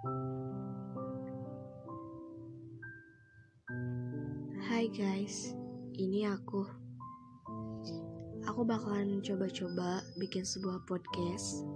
[0.00, 0.08] Hai
[4.88, 5.52] guys,
[6.00, 6.64] ini aku.
[8.48, 11.68] Aku bakalan coba-coba bikin sebuah podcast.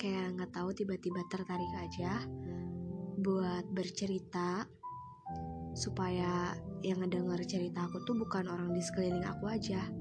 [0.00, 2.24] Kayak nggak tahu tiba-tiba tertarik aja
[3.20, 4.64] buat bercerita
[5.76, 9.92] supaya yang ngedenger cerita aku tuh bukan orang di sekeliling aku aja,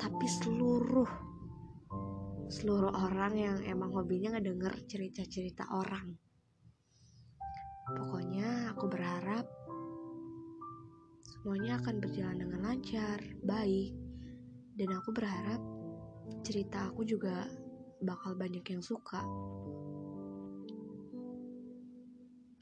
[0.00, 1.31] tapi seluruh
[2.52, 6.12] seluruh orang yang emang hobinya ngedenger cerita-cerita orang.
[7.96, 9.48] Pokoknya aku berharap
[11.24, 13.96] semuanya akan berjalan dengan lancar, baik,
[14.76, 15.64] dan aku berharap
[16.44, 17.48] cerita aku juga
[18.04, 19.24] bakal banyak yang suka.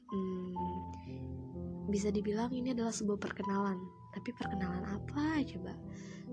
[0.07, 0.55] Hmm,
[1.91, 3.75] bisa dibilang ini adalah sebuah perkenalan,
[4.15, 5.75] tapi perkenalan apa coba?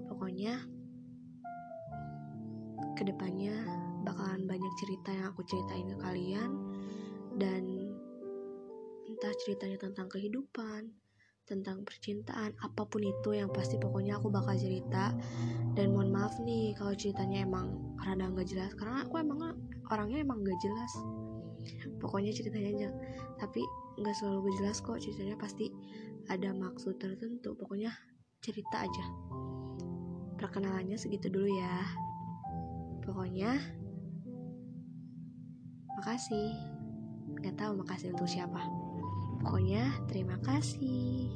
[0.06, 0.77] Pokoknya
[2.98, 3.54] ke depannya
[4.02, 6.50] bakalan banyak cerita yang aku ceritain ke kalian.
[7.38, 7.94] Dan
[9.06, 10.90] entah ceritanya tentang kehidupan,
[11.46, 15.14] tentang percintaan, apa pun itu yang pasti pokoknya aku bakal cerita.
[15.78, 18.74] Dan mohon maaf nih kalau ceritanya emang rada nggak jelas.
[18.74, 19.54] Karena aku emang
[19.94, 20.92] orangnya emang nggak jelas.
[22.02, 22.88] Pokoknya ceritanya aja.
[23.38, 23.62] Tapi
[24.02, 24.98] nggak selalu gak jelas kok.
[24.98, 25.70] Ceritanya pasti
[26.26, 27.54] ada maksud tertentu.
[27.54, 27.94] Pokoknya
[28.42, 29.04] cerita aja.
[30.38, 32.07] Perkenalannya segitu dulu ya
[33.08, 33.56] Pokoknya,
[35.96, 36.52] makasih.
[37.40, 38.60] nggak tahu makasih untuk siapa.
[39.40, 41.32] Pokoknya, terima kasih.